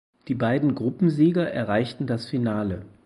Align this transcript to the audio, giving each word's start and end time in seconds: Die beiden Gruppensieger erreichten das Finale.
Die 0.29 0.33
beiden 0.33 0.73
Gruppensieger 0.73 1.51
erreichten 1.51 2.07
das 2.07 2.27
Finale. 2.27 2.85